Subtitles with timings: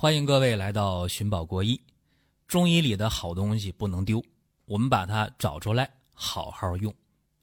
[0.00, 1.78] 欢迎各位来到寻宝国医。
[2.48, 4.24] 中医里的好东西不能丢，
[4.64, 6.90] 我们把它找出来，好好用。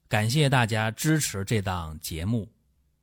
[0.08, 2.48] 感谢大家支持这档节目，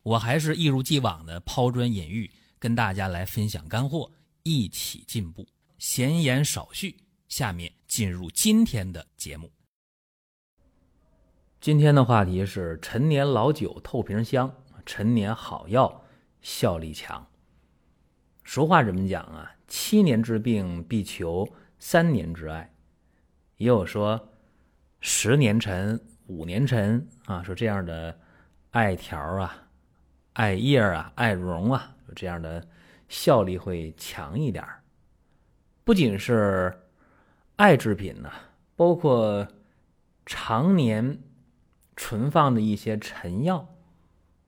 [0.03, 2.29] 我还是一如既往的抛砖引玉，
[2.59, 4.11] 跟大家来分享干货，
[4.43, 5.47] 一起进步。
[5.77, 6.93] 闲言少叙，
[7.29, 9.49] 下面进入今天的节目。
[11.61, 14.53] 今天的话题是陈年老酒透瓶香，
[14.85, 16.03] 陈年好药
[16.41, 17.25] 效力强。
[18.47, 19.54] 俗话怎么讲啊？
[19.67, 21.47] 七年之病必求。
[21.77, 22.73] 三年之艾，
[23.57, 24.29] 也有说
[25.01, 28.17] 十年陈、五年陈啊，说这样的
[28.71, 29.67] 艾条啊、
[30.33, 32.65] 艾叶啊、艾绒啊，这样的
[33.09, 34.65] 效力会强一点
[35.83, 36.73] 不仅是
[37.57, 38.31] 艾制品呢，
[38.75, 39.45] 包括
[40.25, 41.19] 常年
[41.95, 43.67] 存放的一些陈药，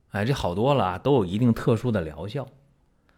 [0.10, 2.48] 哎，这好多了啊，都有一定特殊的疗效。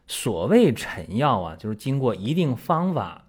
[0.10, 3.28] 所谓陈药啊，就是经过一定方法。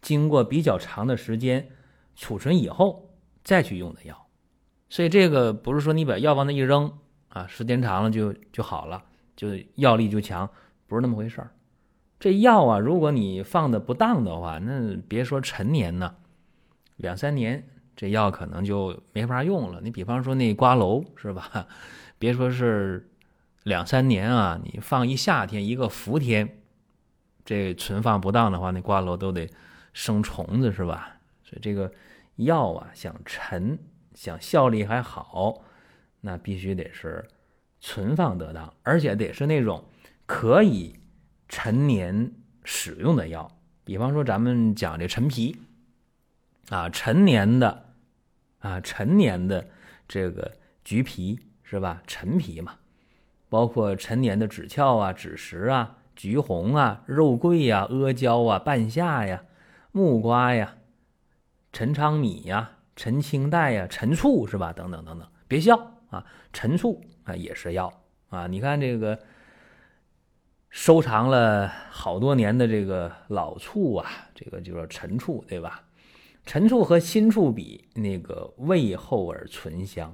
[0.00, 1.66] 经过比较长的时间
[2.14, 3.08] 储存以后
[3.42, 4.26] 再去用的药，
[4.90, 6.92] 所以这个不是说你把药往那一扔
[7.30, 9.02] 啊，时间长了就就好了，
[9.34, 10.46] 就药力就强，
[10.86, 11.50] 不是那么回事儿。
[12.20, 16.14] 这药啊，如果你放的不当的话，那别说陈年呢，
[16.96, 19.80] 两三年这药可能就没法用了。
[19.82, 21.66] 你比方说那瓜蒌是吧？
[22.18, 23.10] 别说是
[23.64, 26.62] 两三年啊，你放一夏天一个伏天，
[27.44, 29.50] 这存放不当的话，那瓜蒌都得。
[29.96, 31.20] 生虫子是吧？
[31.44, 31.92] 所以这个
[32.34, 33.78] 药啊，想陈，
[34.12, 35.62] 想效力还好，
[36.20, 37.24] 那必须得是
[37.78, 39.84] 存放得当，而且得是那种
[40.26, 40.96] 可以
[41.48, 42.32] 陈年
[42.64, 43.48] 使用的药。
[43.84, 45.56] 比方说，咱们讲这陈皮
[46.70, 47.94] 啊，陈年的
[48.58, 49.64] 啊，陈年的
[50.08, 52.02] 这个橘皮是吧？
[52.04, 52.74] 陈皮嘛，
[53.54, 59.44] 包括陈年的枳壳啊、枳实啊、橘红啊、肉桂呀、阿胶啊、半夏呀。
[59.92, 60.74] 木瓜呀，
[61.72, 64.72] 陈昌米呀，陈青黛呀，陈醋是吧？
[64.72, 65.76] 等等等等，别笑
[66.10, 66.26] 啊！
[66.52, 67.92] 陈醋啊也是药
[68.28, 68.48] 啊！
[68.48, 69.16] 你看这个
[70.68, 75.84] 收藏了好多年的这个老醋啊，这个就是陈醋对吧？
[76.44, 80.12] 陈醋和新醋比，那个味厚而醇香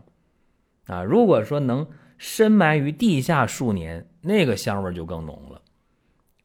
[0.88, 1.02] 啊。
[1.02, 1.88] 如果说能
[2.20, 5.62] 深埋于地下数年，那个香味就更浓了。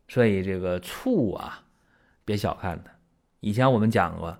[0.08, 1.66] 所以这个醋啊，
[2.24, 2.90] 别小看它。
[3.41, 4.38] 以前我们讲过，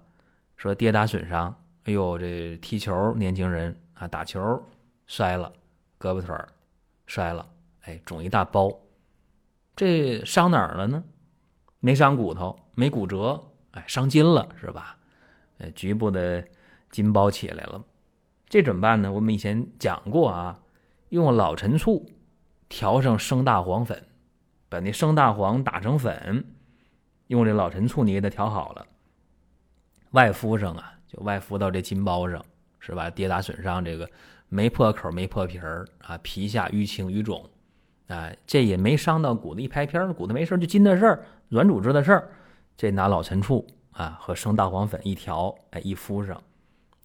[0.56, 1.54] 说跌打损伤，
[1.84, 4.40] 哎呦，这踢球年轻人啊，打球
[5.08, 5.52] 摔了，
[6.00, 6.34] 胳膊腿
[7.06, 7.46] 摔了，
[7.82, 8.74] 哎，肿一大包，
[9.76, 11.04] 这伤哪儿了呢？
[11.82, 14.98] 没伤骨头，没骨折，哎，伤筋了是吧？
[15.58, 16.48] 哎，局部的
[16.92, 17.84] 筋包起来了，
[18.48, 19.12] 这怎么办呢？
[19.12, 20.58] 我们以前讲过啊，
[21.10, 22.06] 用老陈醋
[22.68, 24.04] 调上生大黄粉，
[24.70, 26.44] 把那生大黄打成粉，
[27.28, 28.86] 用这老陈醋你给它调好了。
[30.12, 32.44] 外敷上啊，就外敷到这筋包上，
[32.80, 33.10] 是吧？
[33.10, 34.10] 跌打损伤，这个
[34.48, 37.48] 没破口、没破皮儿啊，皮下淤青淤肿，
[38.08, 42.30] 啊，这也没伤到骨头一拍片儿骨头没事就筋的事儿、软组织的事儿，
[42.78, 46.42] 这拿老陈醋啊和生大黄粉一调，哎，一敷上，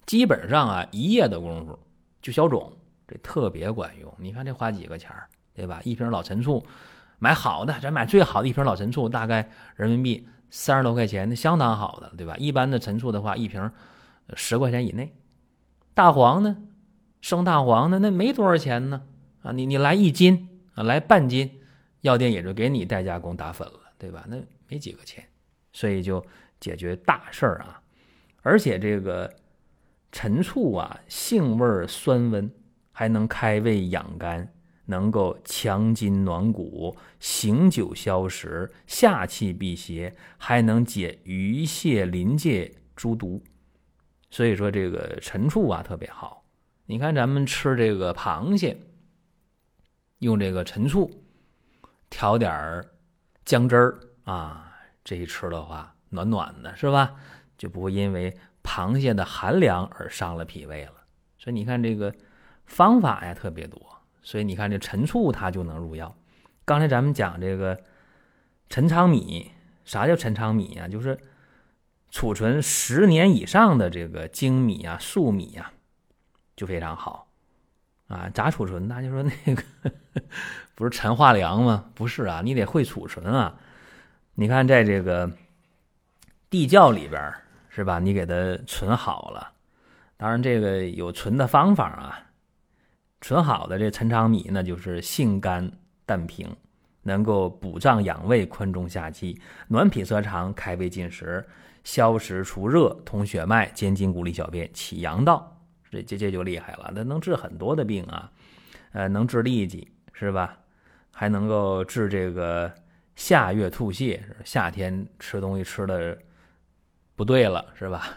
[0.05, 1.77] 基本上啊一夜的功夫
[2.21, 2.71] 就消肿，
[3.11, 4.13] 这特别管用。
[4.17, 5.81] 你看这花几个钱儿，对吧？
[5.83, 6.65] 一瓶老陈醋，
[7.19, 10.25] 买好的，咱买最好的一瓶老陈醋，大概人民币。
[10.53, 12.35] 三十多块钱，那相当好的，对吧？
[12.35, 13.71] 一般的陈醋的话，一瓶
[14.35, 15.15] 十块钱以内。
[15.93, 16.57] 大黄呢，
[17.21, 19.01] 生大黄呢，那没多少钱呢
[19.43, 19.53] 啊！
[19.53, 21.61] 你你来一斤啊，来半斤，
[22.01, 24.25] 药店也就给你代加工打粉了，对吧？
[24.27, 24.35] 那
[24.67, 25.23] 没几个钱，
[25.71, 26.21] 所以就
[26.59, 27.81] 解决大事儿啊！
[28.41, 29.33] 而且这个
[30.11, 32.51] 陈醋啊，性味酸温，
[32.91, 34.53] 还能开胃养肝。
[34.85, 43.41] 能够强筋暖骨、醒酒消食、下气辟邪，还能解鱼蟹鳞介诸毒。
[44.29, 46.43] 所以说这个陈醋啊特别好。
[46.87, 48.75] 你看咱们吃这个螃蟹，
[50.19, 51.09] 用这个陈醋
[52.09, 52.85] 调点儿
[53.45, 54.73] 姜汁儿啊，
[55.05, 57.15] 这一吃的话暖暖的，是吧？
[57.57, 60.95] 就不会因为螃蟹的寒凉而伤了脾胃了。
[61.37, 62.13] 所以你看这个
[62.65, 63.81] 方法呀特别多。
[64.23, 66.15] 所以你看，这陈醋它就能入药。
[66.63, 67.79] 刚才咱们讲这个
[68.69, 69.51] 陈昌米，
[69.83, 70.87] 啥叫陈昌米啊？
[70.87, 71.17] 就是
[72.11, 75.73] 储存十年以上的这个精米啊、粟米啊，
[76.55, 77.27] 就非常好
[78.07, 78.29] 啊。
[78.31, 78.87] 咋储存？
[78.87, 79.63] 大家说那个
[80.75, 81.85] 不是陈化粮吗？
[81.95, 83.57] 不是啊，你得会储存啊。
[84.35, 85.31] 你看，在这个
[86.49, 87.33] 地窖里边
[87.69, 87.97] 是吧？
[87.97, 89.51] 你给它存好了。
[90.15, 92.27] 当然，这个有存的方法啊。
[93.21, 95.71] 存好的这陈昌米呢，就是性甘
[96.05, 96.53] 淡平，
[97.03, 101.45] 能够补脏养胃、宽中下气、暖脾涩肠、开胃进食、
[101.83, 105.55] 消食除热、通血脉、坚筋骨利小便、起阳道。
[105.89, 108.31] 这这这就厉害了，那能治很多的病啊，
[108.93, 110.57] 呃，能治痢疾是吧？
[111.11, 112.73] 还能够治这个
[113.15, 116.17] 下月吐泻，夏天吃东西吃的
[117.15, 118.07] 不对了是吧？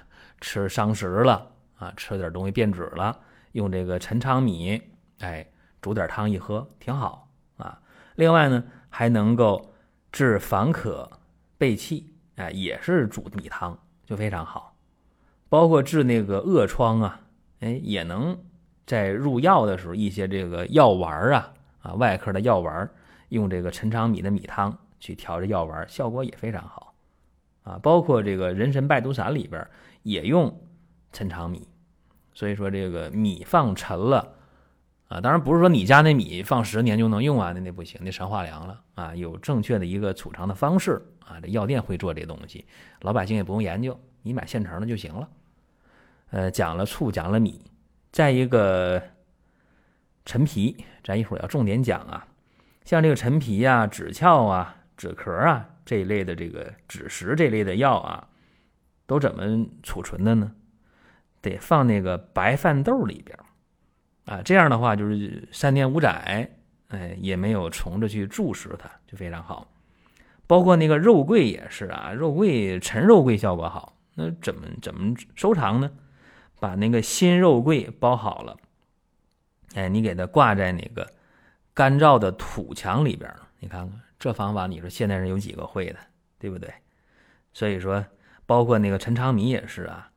[0.40, 3.18] 吃伤食了啊，吃点东西变质了，
[3.52, 4.80] 用这个陈昌米，
[5.20, 5.46] 哎，
[5.80, 7.80] 煮点汤一喝，挺好啊。
[8.16, 9.72] 另外呢，还能够
[10.12, 11.10] 治烦渴
[11.58, 14.76] 背气，哎，也是煮米汤就非常好。
[15.48, 17.20] 包括治那个恶疮啊。
[17.60, 18.38] 哎，也能
[18.84, 22.90] 在入药的时候，一些这个药丸啊，啊，外科的药丸，
[23.30, 26.92] 用这个陈长米的米汤去调这药丸，效果也非常好，
[27.62, 29.66] 啊，包括这个人参败毒散里边
[30.02, 30.60] 也用
[31.10, 31.66] 陈长米，
[32.34, 34.34] 所以说这个米放陈了，
[35.08, 42.64] 啊，当然不是说你家那米放十年就能用啊，那那不行，那陈化粮了啊，有正确的一个储藏的方式啊，这药店会做这东西，
[43.02, 45.28] 老百姓也不用研究，你买现成的就行了。
[46.30, 47.60] 呃，讲了醋，讲了米，
[48.10, 49.00] 再一个
[50.24, 52.26] 陈皮，咱一会儿要重点讲啊。
[52.84, 58.26] 像这个陈皮呀、止壳啊、止壳啊这一类的这个止食这类的药啊，
[59.06, 60.50] 都怎么储存的呢？
[61.40, 63.38] 得放那个白饭豆里边
[64.24, 66.48] 啊，这样的话就是三年五载，
[66.88, 69.66] 哎，也没有虫子去蛀食它，就非常好。
[70.46, 75.90] 包括那个肉桂也是啊，肉桂陈肉桂效果好，那怎么怎么收藏呢？
[76.60, 78.56] 把那个新肉桂包好了，
[79.74, 81.06] 哎，你给它挂在那个
[81.74, 85.98] 干燥的土墙里边你看看这方法，你说现代人有几个会的，
[86.38, 86.72] 对不对？
[87.52, 88.04] 所以说，
[88.46, 90.10] 包括那个陈长米也是啊，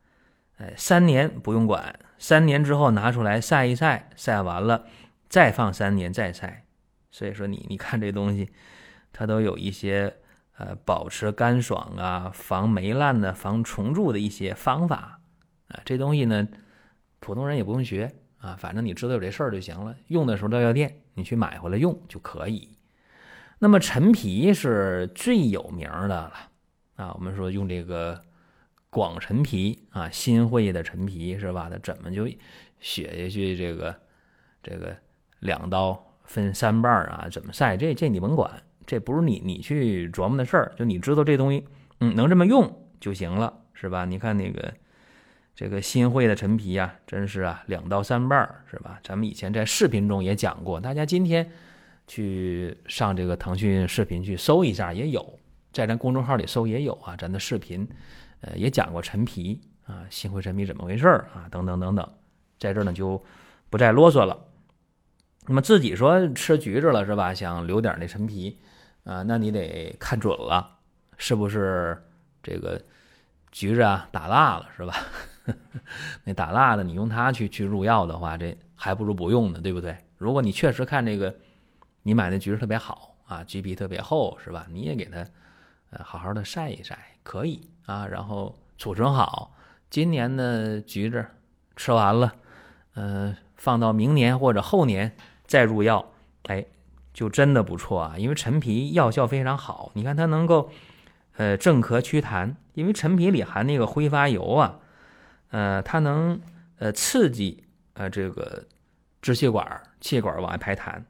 [0.57, 4.85] 哎，三年不用管，三年之后拿出来晒一晒，晒完了
[5.29, 6.65] 再放三年再晒。
[7.11, 8.49] 所以说，你你看这东西，
[9.13, 10.15] 它都有一些
[10.57, 15.19] 呃保持干爽啊、防霉烂的、防虫蛀的一些方法。
[15.67, 16.47] 啊，这东西呢，
[17.19, 19.95] 普通人也不用学啊，反正你知道有这事儿就行了。
[20.07, 22.77] 用的时候到药店，你去买回来用就可以。
[23.59, 26.33] 那么陈皮是最有名的了
[26.95, 28.21] 啊，我们说用这个
[28.89, 31.69] 广陈皮啊，新会的陈皮是吧？
[31.71, 32.27] 它怎么就
[32.79, 33.55] 写下去？
[33.55, 33.95] 这个
[34.63, 34.95] 这个
[35.39, 37.27] 两刀分三瓣啊？
[37.31, 37.77] 怎么晒？
[37.77, 38.51] 这这你甭管，
[38.85, 40.73] 这不是你你去琢磨的事儿。
[40.77, 41.65] 就你知道这东西，
[41.99, 44.05] 嗯，能这么用就行了，是吧？
[44.05, 44.73] 你看那个。
[45.59, 48.99] 这个新会的陈皮呀，真是啊，两刀三瓣，是吧？
[49.03, 51.51] 咱们以前在视频中也讲过，大家今天
[52.05, 55.39] 去上这个腾讯视频去搜一下，也有，
[55.73, 57.89] 在咱公众号里搜也有啊，咱的视频，
[58.41, 62.09] 呃，也讲过陈皮啊，新会陈皮怎么回事啊，等等等等，
[62.59, 63.23] 在这儿呢就
[63.69, 64.37] 不再啰嗦了。
[65.47, 67.33] 那么自己说吃橘子了是吧？
[67.33, 68.57] 想留点那陈皮
[69.03, 70.77] 啊，那你得看准了，
[71.17, 71.97] 是不是
[72.43, 72.81] 这个
[73.51, 74.93] 橘子啊打蜡了是吧？
[76.25, 79.95] 那打蜡的，你用它去去入药的话，这还不如不用呢，对不对？
[80.17, 81.33] 如果你确实看这个，
[82.03, 84.67] 你买的橘子特别好啊，橘皮特别厚，是吧？
[84.69, 85.25] 你也给它
[85.91, 89.55] 呃好好的晒一晒，可以啊，然后储存好。
[89.89, 91.25] 今年的橘子
[91.75, 92.35] 吃完了，
[92.93, 96.11] 呃，放到明年或者后年再入药，
[96.43, 96.65] 哎，
[97.13, 98.15] 就真的不错啊。
[98.17, 100.69] 因为陈皮药效非常好，你看它能够
[101.37, 104.79] 呃镇咳祛痰，因为陈皮里含那个挥发油啊。
[105.49, 106.41] 呃，它能
[106.77, 107.63] 呃刺激
[107.93, 108.65] 呃这个
[109.21, 111.01] 支气管、气管往外排痰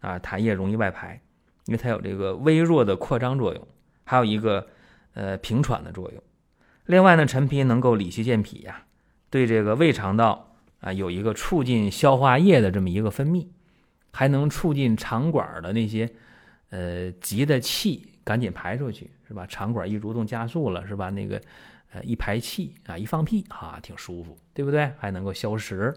[0.00, 1.20] 啊，痰液容易外排，
[1.66, 3.66] 因为它有这个微弱的扩张作用，
[4.04, 4.68] 还有一个
[5.14, 6.22] 呃平喘的作用。
[6.86, 8.84] 另外呢，陈皮能够理气健脾呀，
[9.30, 13.46] 对这个胃肠道啊有一个促进消化液的这么一个分泌，
[14.12, 16.10] 还能促进肠管的那些
[16.70, 19.46] 呃急的气赶紧排出去，是吧？
[19.46, 21.10] 肠管一蠕动加速了，是吧？
[21.10, 21.40] 那个。
[21.94, 24.90] 呃，一排气啊，一放屁啊，挺舒服，对不对？
[24.96, 25.92] 还能够消食。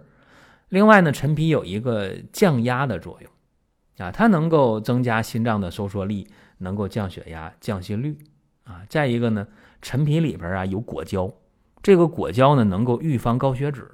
[0.67, 8.17] 另外呢，陈皮有一个降压的作用啊，它能够增加心脏的收缩力，能够降血压、降心率
[8.65, 8.85] 啊。
[8.89, 9.47] 再一个呢，
[9.81, 11.33] 陈皮里边啊有果胶，
[11.81, 13.89] 这个果胶呢能够预防高血脂，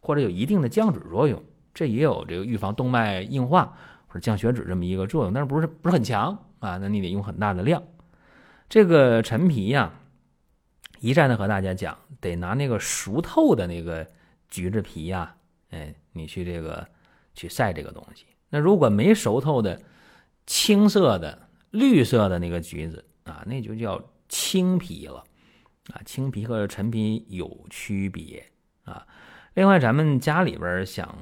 [0.00, 1.42] 或者有一定的降脂作用，
[1.74, 6.78] 这也有这个预防动脉硬化或者降血脂这么一个作用，但是不是不是很强啊？
[6.78, 7.82] 那你得用很大的量。
[8.68, 9.92] 这个陈皮呀。
[11.02, 14.06] 一再的和大家讲，得拿那个熟透的那个
[14.50, 15.34] 橘子皮呀，
[15.70, 16.86] 哎，你去这个
[17.32, 18.26] 去晒这个东西。
[18.50, 19.80] 那如果没熟透的
[20.46, 25.24] 青色的、绿色的那个橘子啊，那就叫青皮了
[25.92, 26.00] 啊。
[26.04, 28.44] 青皮和陈皮有区别
[28.84, 29.06] 啊。
[29.54, 31.16] 另外，咱们家里边想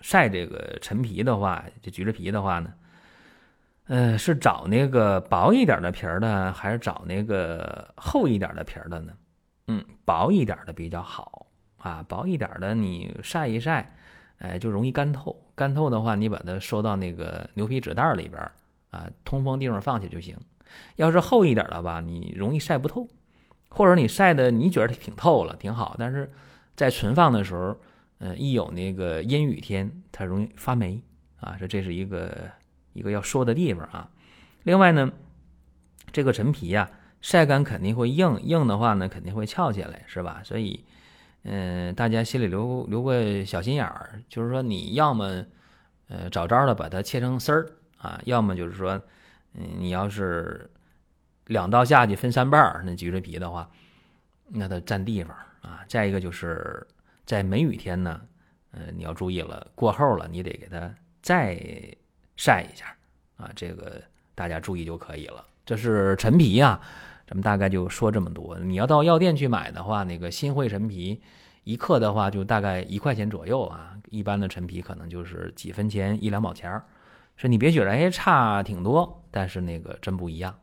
[0.00, 2.72] 晒这个陈皮的话，这橘子皮的话呢，
[3.86, 9.12] 呃，是找那个薄一点的皮儿的，还是找那个厚一点的皮儿的呢？
[9.68, 11.46] 嗯，薄一点的比较好
[11.78, 13.96] 啊，薄一点的你晒一晒，
[14.38, 15.40] 哎，就容易干透。
[15.54, 18.42] 干透的话，你把它收到那个牛皮纸袋里边
[18.90, 20.36] 啊，通风地方放去就行。
[20.96, 23.08] 要是厚一点的吧，你容易晒不透，
[23.68, 26.32] 或者你晒的你觉得挺透了，挺好，但是
[26.76, 27.76] 在存放的时候，
[28.18, 31.02] 嗯，一有那个阴雨天，它容易发霉
[31.40, 31.56] 啊。
[31.58, 32.50] 这这是一个。
[32.96, 34.08] 一个要说的地方啊，
[34.62, 35.10] 另外呢，
[36.12, 36.88] 这个陈皮呀，
[37.20, 40.42] 晒干肯定会硬，硬的话呢肯定会翘起来，是吧？
[40.44, 40.84] 所以，
[41.42, 45.44] 嗯，大家心里留留个小心眼儿，就是说你要么，
[46.06, 47.68] 呃，找招的把它切成丝儿
[47.98, 49.02] 啊，要么就是说，
[49.54, 50.70] 你要是
[51.46, 53.70] 两刀下去分三半儿，那橘子皮的话，
[54.48, 55.80] 那它占地方啊。
[55.88, 56.86] 再一个就是
[57.24, 58.20] 在梅雨天呢，
[58.72, 61.58] 呃，你要注意了，过后了你得给它再。
[62.36, 62.86] 晒一下
[63.36, 64.02] 啊，这个
[64.34, 65.46] 大家注意就可以了。
[65.64, 66.80] 这是陈皮呀，
[67.28, 68.58] 咱们大概就说这么多。
[68.58, 71.22] 你要到药店去买的话，那个新会陈皮
[71.62, 73.96] 一克的话就大概一块钱左右啊。
[74.10, 76.84] 一般的陈皮可能就是几分钱一两毛钱儿。
[77.36, 80.54] 是你别觉得哎差挺多，但是那个真不一样。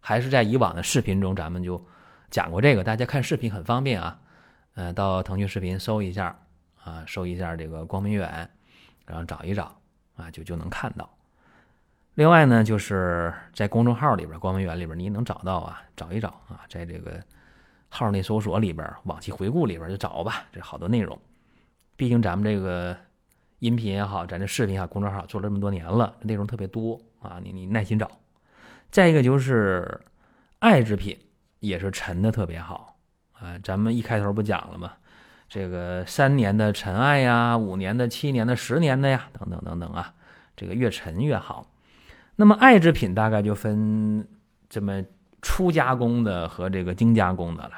[0.00, 1.84] 还是在以往的视频中咱们就
[2.30, 4.18] 讲过这个，大家看视频很方便啊。
[4.74, 6.38] 嗯，到腾讯视频搜一下
[6.82, 8.50] 啊，搜一下这个光明远，
[9.06, 9.76] 然后找一找。
[10.14, 11.08] 啊，就就能看到。
[12.14, 17.18] 另外呢，就是在公众号里边，光明远里边，你能找到啊，找一找啊，在这个
[17.88, 20.44] 号内搜索里边，往期回顾里边就找吧。
[20.52, 21.18] 这好多内容，
[21.96, 22.94] 毕竟咱们这个
[23.62, 28.10] 音频也好，咱这视频啊，公众号做了这么多年了，内容特别多啊，你你耐心找。
[28.90, 30.00] 再一个就是
[30.58, 31.16] 爱之品，
[31.60, 32.96] 也是陈的特别好
[33.34, 33.56] 啊。
[33.62, 34.94] 咱们一开头不讲了吗？
[35.48, 40.12] 这个三年的陈艾呀，五年的、七年的、十年的呀，等等等等啊，
[40.56, 41.64] 这个越陈越好。
[42.34, 44.26] 那么艾制品大概就分
[44.68, 45.04] 这么
[45.40, 47.74] 初加工的和这个精加工的了。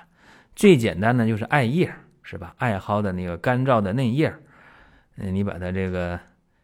[0.56, 2.54] 最简单的就是艾叶，是吧？
[2.56, 4.34] 艾蒿的那个干燥的嫩叶，
[5.14, 6.18] 你把它这个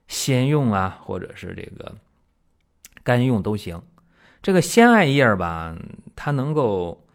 [0.09, 1.97] 先用啊，或者是这个
[3.03, 3.83] 干用都行。
[4.43, 5.77] 这个鲜艾叶吧，
[6.15, 7.07] 它能够。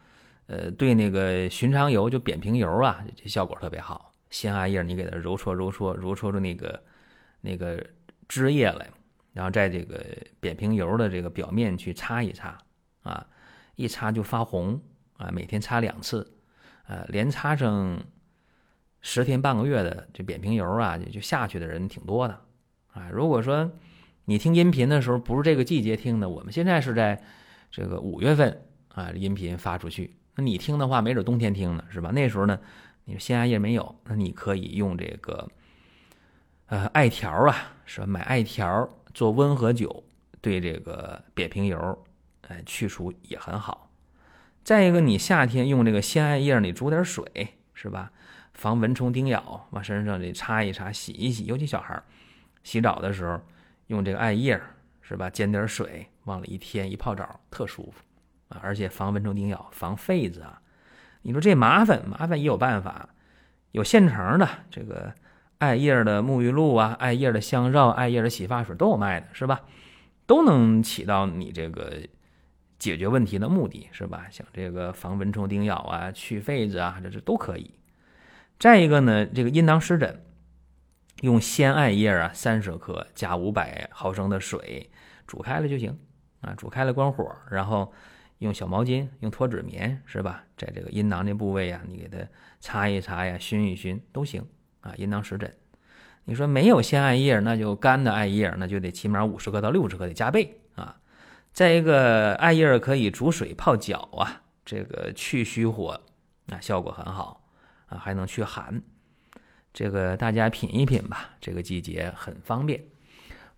[0.47, 4.13] 呃，对那个寻常油就扁平油啊，这效果特别好。
[4.29, 6.83] 鲜艾叶你给它揉搓揉搓揉搓出那个
[7.41, 7.83] 那个
[8.27, 8.87] 汁液来，
[9.33, 10.05] 然后在这个
[10.39, 12.55] 扁平油的这个表面去擦一擦
[13.01, 13.25] 啊，
[13.75, 14.79] 一擦就发红
[15.17, 15.31] 啊。
[15.31, 16.31] 每天擦两次，
[16.85, 17.99] 呃，连擦上
[19.07, 22.41] 十天半个月的这扁平疣啊，就就下去的人挺多的
[22.91, 23.07] 啊。
[23.13, 23.71] 如果说
[24.25, 27.21] 你听音频的时候不是这个季节听的，我们现在是在
[27.69, 30.15] 这个五月份啊，音频发出去。
[30.33, 32.09] 那你听的话，没准冬天听呢，是吧？
[32.09, 32.59] 那时候呢，
[33.03, 35.47] 你说鲜艾叶没有，那你可以用这个，
[36.65, 38.07] 呃，艾条啊，是吧？
[38.07, 40.03] 买艾条做温和酒，
[40.41, 41.95] 对这个扁平疣，
[42.47, 43.91] 哎，去除也很好。
[44.63, 47.23] 再一个，你夏天用这个鲜艾叶，你煮点水，
[47.75, 48.11] 是吧？
[48.55, 52.01] 防蚊虫叮咬，往身上这擦一擦，洗一洗，尤其小孩
[52.63, 53.39] 洗澡的时候
[53.87, 54.59] 用这个艾叶，
[55.01, 55.29] 是吧？
[55.29, 58.03] 煎点水，往里一添，一泡澡，特舒服。
[58.47, 60.61] 啊，而且防蚊虫叮咬，防痱子啊！
[61.23, 63.09] 你说这麻烦，麻烦也有办法，
[63.71, 65.11] 有现成的这个
[65.57, 69.61] 艾叶的沐浴露啊，艾叶的香皂，艾叶的洗发水都有卖的，是吧？
[70.27, 71.99] 都能起到你这个
[72.77, 74.27] 解决问题的目的，是吧？
[74.29, 77.71] 像这个防蚊虫叮咬啊，去痱子啊，这这都可以。
[78.59, 80.23] 再一个呢，这个阴囊湿疹，
[81.21, 84.89] 用鲜艾叶啊，三十克加五百毫升的水
[85.27, 85.97] 煮开了就行
[86.41, 87.93] 啊，煮开了关火，然后。
[88.39, 90.43] 用小毛巾，用脱脂棉，是吧？
[90.57, 92.17] 在这个阴囊这部位啊，你给它
[92.59, 94.45] 擦一擦呀，熏一熏都行
[94.81, 94.93] 啊。
[94.97, 95.55] 阴囊湿疹，
[96.25, 100.97] 你说没有鲜艾叶，那就干的艾叶，那就得起码五十克到六十克，得加倍啊。
[101.53, 106.01] 再一个，艾叶可以煮水泡脚啊，这个去虚火
[106.47, 107.44] 啊，效果很好
[107.87, 108.81] 啊，还能驱寒。
[109.73, 112.83] 这个大家品一品吧，这个季节很方便。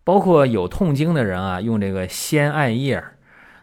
[0.03, 3.03] 包括有痛经的人啊，用这个鲜艾叶。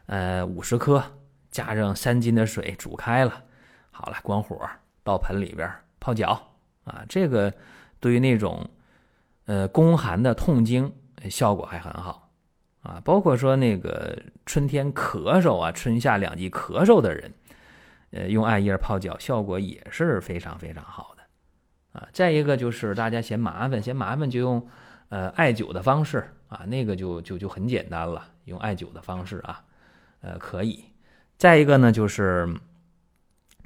[0.07, 1.03] 呃，五十克
[1.51, 3.45] 加上三斤的水煮开了，
[3.91, 4.61] 好了，关火
[5.03, 5.67] 到盆里边
[5.99, 6.39] 泡脚
[6.85, 7.03] 啊。
[7.09, 7.51] 这个
[8.01, 8.69] 对于那种
[9.47, 10.93] 呃宫寒的痛经
[11.31, 12.31] 效果还很好
[12.83, 13.01] 啊。
[13.03, 17.33] 包括说那个春天咳嗽啊，春夏两季咳嗽的人，
[18.15, 22.09] 呃，用艾叶泡脚效果也是非常非常好的啊。
[22.13, 24.65] 再一个就是大家嫌麻烦，嫌麻烦就用
[25.09, 29.65] 呃艾灸的方式啊，那个就就就很简单了，用艾灸的方式啊。
[30.21, 30.85] 呃，可以。
[31.37, 32.49] 再一个呢，就是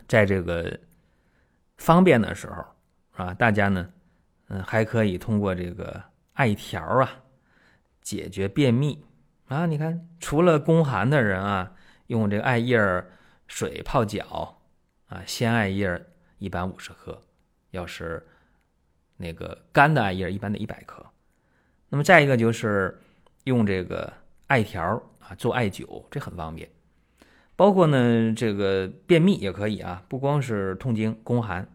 [0.07, 0.81] 在这个
[1.77, 2.65] 方便的时候
[3.23, 3.87] 啊，大家呢，
[4.49, 6.03] 嗯，还可以通过这个
[6.33, 7.11] 艾条啊，
[8.01, 9.05] 解决便秘
[9.49, 11.71] 啊，你看，除了宫寒的人啊，
[12.07, 12.79] 用这个艾叶
[13.49, 14.61] 水泡脚
[15.09, 16.07] 啊，鲜艾叶
[16.39, 17.21] 一般五十克，
[17.73, 18.25] 要是
[19.17, 21.05] 那个干的艾叶一般得一百克。
[21.89, 23.01] 那么再一个就是
[23.45, 24.13] 用这个
[24.47, 26.69] 艾条啊做艾灸，这很方便。
[27.57, 31.69] 包括呢，这个便秘也可以啊，不光是痛经、宫寒。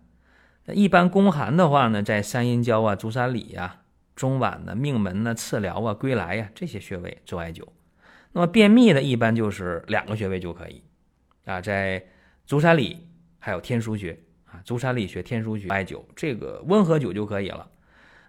[0.68, 3.82] 一般宫寒的话呢，在三阴交啊、足三里呀。
[4.16, 7.68] 中脘呢、命门呢、次髎啊、归来呀这些穴位做艾灸。
[8.34, 10.84] 那么便秘的一般就是两个穴位就可以
[11.46, 12.06] 啊，在
[12.46, 13.08] 足三里
[13.40, 17.70] 还有天枢穴啊，足三里穴、天枢穴艾灸，这个温和灸就可以了。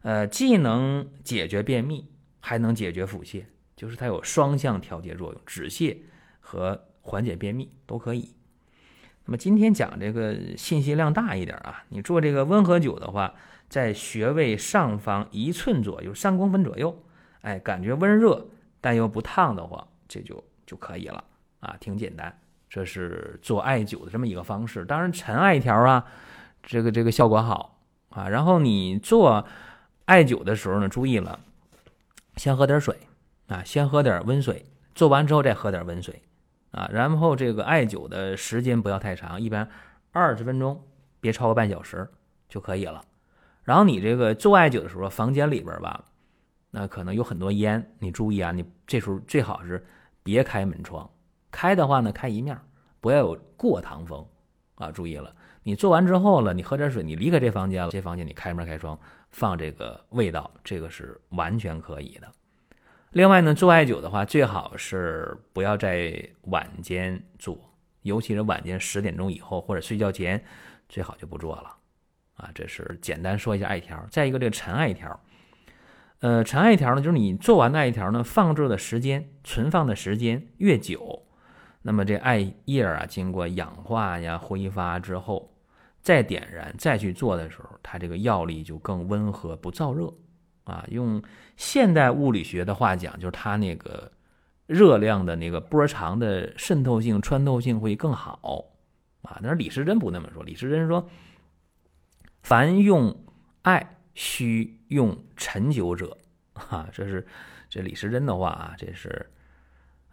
[0.02, 2.06] 呃，既能解决便秘，
[2.40, 3.44] 还能解决腹泻，
[3.76, 5.96] 就是它有双向调节作用，止泻
[6.40, 8.34] 和缓解便秘都可以。
[9.24, 13.34] 那么今天讲这个信息量大一点啊，你做这个温和灸的话。
[13.66, 17.02] 在穴位上方一寸左右，三公分左右，
[17.40, 18.46] 哎，感觉温热
[18.80, 21.24] 但又不烫的话，这就就可以了
[21.58, 22.38] 啊，挺简单。
[22.74, 24.84] 这是做艾灸的这么一个方式。
[24.84, 26.04] 当然，陈艾条啊，
[26.60, 27.78] 这个这个效果好
[28.08, 28.28] 啊。
[28.28, 29.46] 然后你做
[30.06, 31.38] 艾灸的时候呢，注意了，
[32.34, 32.98] 先喝点水
[33.46, 36.20] 啊，先喝点温水，做完之后再喝点温水
[36.72, 36.90] 啊。
[36.92, 39.70] 然后这个艾灸的时间不要太长，一般
[40.10, 40.82] 二十分钟，
[41.20, 42.10] 别超过半小时
[42.48, 43.00] 就可以了。
[43.62, 46.04] 然后你这个做艾灸的时候，房间里边吧，
[46.72, 49.86] 那可能有很多烟，你注意啊，你这时候最好是
[50.24, 51.08] 别开门窗，
[51.54, 52.58] 开的话呢，开一面，
[53.00, 54.26] 不要有过堂风
[54.74, 54.90] 啊。
[54.90, 55.32] 注意了，
[55.62, 58.98] 你做完之后了，你喝点水，你离开这房间了，这房间你开门开窗
[59.30, 62.26] 放这个味道，这个是完全可以的。
[63.12, 67.56] 另外呢，做艾灸的话，最好是不要在晚间做，
[68.02, 70.44] 尤其是晚间十点钟以后或者睡觉前，
[70.88, 71.76] 最好就不做了。
[72.34, 74.04] 啊，这是简单说一下艾条。
[74.10, 75.20] 再一个，这个陈艾条，
[76.18, 81.23] 呃，陈艾条呢，就是你做完的艾条呢，放置的时间、存放的时间越久，
[81.86, 85.54] 那么这艾叶啊，经过氧化呀、挥发之后，
[86.00, 90.10] 再点燃、再去做的时候，它这个药力就更温和，不燥热。
[90.64, 91.22] 啊，用
[91.58, 94.10] 现代物理学的话讲，就是它那个
[94.66, 98.64] 热量的那个波长的渗透性、穿透性会更好。
[99.20, 101.06] 啊，但是李时珍不那么说，李时珍说。
[102.42, 103.14] 凡用
[103.60, 106.16] 艾，须用陈灸者，
[106.70, 107.26] 啊，这是
[107.68, 109.30] 这李时珍的话啊，这是，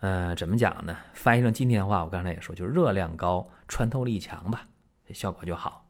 [0.01, 0.95] 呃，怎么讲呢？
[1.13, 4.67] 翻译成今天的话，我刚才也说，就是热量高，穿透力强吧，
[5.13, 5.87] 效果就好。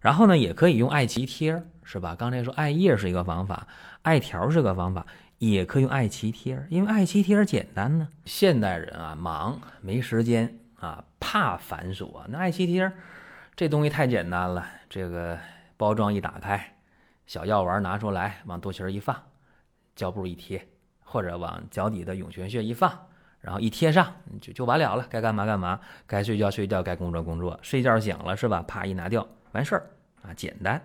[0.00, 2.16] 然后呢，也可以用艾脐贴，是吧？
[2.18, 3.68] 刚才说艾叶是一个方法，
[4.02, 5.06] 艾条是个方法，
[5.38, 8.08] 也可以用艾脐贴，因为艾脐贴简单呢。
[8.24, 12.90] 现代人啊，忙没时间啊，怕繁琐，那艾脐贴
[13.54, 15.38] 这东西太简单了，这个。
[15.76, 16.76] 包装一打开，
[17.26, 19.16] 小药丸拿出来，往肚脐儿一放，
[19.96, 20.68] 胶布一贴，
[21.02, 23.06] 或者往脚底的涌泉穴一放，
[23.40, 25.06] 然后一贴上，就就完了了。
[25.08, 27.58] 该干嘛干嘛，该睡觉睡觉，该工作工作。
[27.62, 28.62] 睡觉醒了是吧？
[28.68, 29.90] 啪一拿掉，完事儿
[30.22, 30.80] 啊，简单。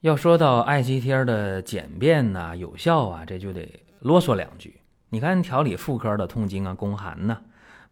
[0.00, 3.68] 要说到艾脐贴的简便呐、有效啊，这就得
[4.00, 4.80] 啰嗦两句。
[5.10, 7.38] 你看调理妇科的痛经啊、宫寒呐，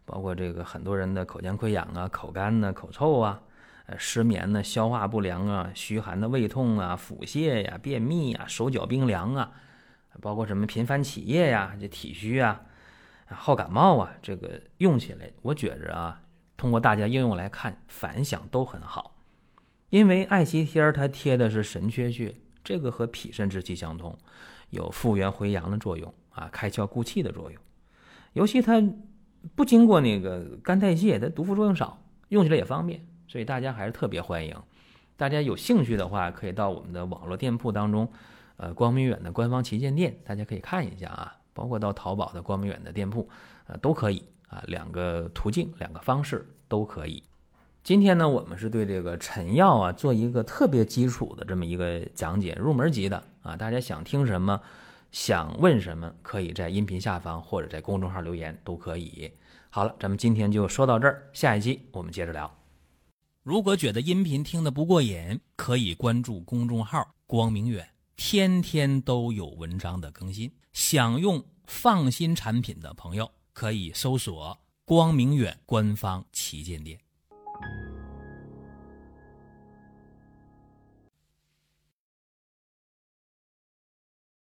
[0.05, 3.39] 包括这个很多人的口腔溃疡啊、口干呐、口臭啊。
[3.97, 9.51] 失眠呢，消化不良啊，虚寒的胃痛啊，腹泻呀，便秘啊，手脚冰凉啊，
[10.21, 12.61] 包括什么频繁起夜呀，这体虚啊，
[13.31, 16.21] 好感冒啊，这个用起来，我觉着啊，
[16.57, 19.15] 通过大家应用来看，反响都很好。
[19.89, 24.17] 因为艾脐贴它贴的是神阙穴，这个和脾肾之气相通，
[24.69, 27.61] 有复原回阳的作用啊，开窍固气的作用。
[28.33, 28.83] 尤其它
[29.55, 33.03] 不经过那个肝代谢，它毒副作用少，用起来也方便。
[33.27, 34.55] 所以大家还是特别欢迎，
[35.15, 38.11] 大家有兴趣的话，可以到我们的网络店铺当中，
[38.57, 43.27] 呃，光明远的官方旗舰店，大家可以看一下啊，包括到淘宝的光明远的店铺，
[43.67, 47.21] 呃，都可以啊，两个途径，两个方式都可以。
[47.83, 54.61] 今天呢，我们是对这个陈药啊做一个特别基础的这么一个讲解，入门级的啊，大家想听什么，
[55.11, 59.29] 想问什么，可以在音频下方或者在公众号留言都可以。
[59.69, 62.49] 好了，咱们今天就说到这儿，下一期我们接着聊。
[63.43, 67.85] 如果觉得音频听得不过瘾，可以关注公众号“光明远”，
[68.21, 70.51] 天天都有文章的更新。
[70.73, 76.99] 想用放心产品的朋友，可以搜索“光明远”官方旗舰店。